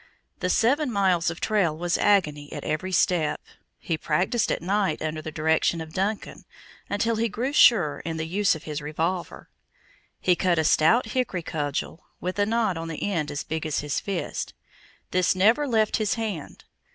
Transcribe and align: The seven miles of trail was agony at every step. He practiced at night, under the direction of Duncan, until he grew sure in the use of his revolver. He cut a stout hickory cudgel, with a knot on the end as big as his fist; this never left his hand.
The 0.39 0.49
seven 0.49 0.91
miles 0.91 1.29
of 1.29 1.39
trail 1.39 1.77
was 1.77 1.95
agony 1.95 2.51
at 2.53 2.63
every 2.63 2.91
step. 2.91 3.39
He 3.77 3.99
practiced 3.99 4.51
at 4.51 4.63
night, 4.63 4.99
under 4.99 5.21
the 5.21 5.31
direction 5.31 5.79
of 5.79 5.93
Duncan, 5.93 6.43
until 6.89 7.17
he 7.17 7.29
grew 7.29 7.53
sure 7.53 7.99
in 8.03 8.17
the 8.17 8.25
use 8.25 8.55
of 8.55 8.63
his 8.63 8.81
revolver. 8.81 9.47
He 10.19 10.35
cut 10.35 10.57
a 10.57 10.63
stout 10.63 11.09
hickory 11.09 11.43
cudgel, 11.43 12.03
with 12.19 12.39
a 12.39 12.47
knot 12.47 12.77
on 12.77 12.87
the 12.87 13.03
end 13.11 13.29
as 13.29 13.43
big 13.43 13.63
as 13.63 13.81
his 13.81 13.99
fist; 13.99 14.55
this 15.11 15.35
never 15.35 15.67
left 15.67 15.97
his 15.97 16.15
hand. 16.15 16.63